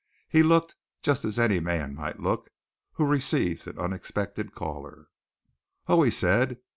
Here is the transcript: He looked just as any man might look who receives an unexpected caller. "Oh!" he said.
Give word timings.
He 0.27 0.41
looked 0.41 0.75
just 1.03 1.23
as 1.25 1.37
any 1.37 1.59
man 1.59 1.93
might 1.93 2.19
look 2.19 2.49
who 2.93 3.05
receives 3.07 3.67
an 3.67 3.77
unexpected 3.77 4.55
caller. 4.55 5.09
"Oh!" 5.87 6.01
he 6.01 6.09
said. 6.09 6.57